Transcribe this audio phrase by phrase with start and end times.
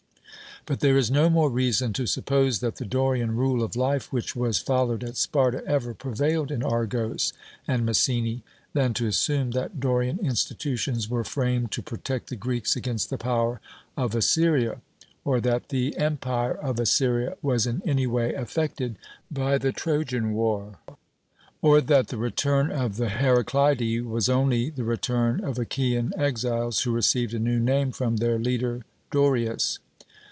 [0.67, 4.35] But there is no more reason to suppose that the Dorian rule of life which
[4.35, 7.33] was followed at Sparta ever prevailed in Argos
[7.67, 8.43] and Messene,
[8.73, 13.59] than to assume that Dorian institutions were framed to protect the Greeks against the power
[13.97, 14.81] of Assyria;
[15.25, 18.97] or that the empire of Assyria was in any way affected
[19.31, 20.75] by the Trojan war;
[21.63, 26.91] or that the return of the Heraclidae was only the return of Achaean exiles, who
[26.91, 29.79] received a new name from their leader Dorieus.